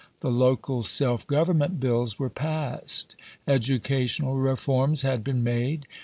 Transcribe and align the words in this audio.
The 0.21 0.31
local 0.31 0.81
self 0.81 1.27
government 1.27 1.79
Bills 1.79 2.17
were 2.17 2.31
passed. 2.31 3.15
Educational 3.45 4.35
reforms 4.35 5.03
had 5.03 5.23
been 5.23 5.43
made. 5.43 5.85